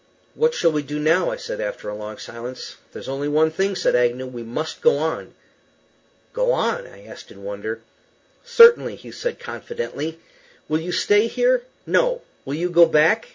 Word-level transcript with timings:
"What 0.33 0.55
shall 0.55 0.71
we 0.71 0.81
do 0.81 0.97
now?" 0.97 1.29
I 1.29 1.35
said, 1.35 1.61
after 1.61 1.87
a 1.87 1.93
long 1.95 2.17
silence. 2.17 2.77
"There's 2.91 3.07
only 3.07 3.27
one 3.27 3.51
thing," 3.51 3.75
said 3.75 3.95
Agnew. 3.95 4.25
"We 4.25 4.41
must 4.41 4.81
go 4.81 4.97
on." 4.97 5.35
"Go 6.33 6.51
on?" 6.53 6.87
I 6.87 7.05
asked, 7.05 7.29
in 7.29 7.43
wonder. 7.43 7.81
"Certainly," 8.43 8.97
said 9.11 9.35
he, 9.35 9.39
confidently. 9.43 10.19
"Will 10.67 10.79
you 10.81 10.91
stay 10.91 11.27
here? 11.27 11.65
No. 11.85 12.23
Will 12.45 12.55
you 12.55 12.71
go 12.71 12.87
back? 12.87 13.27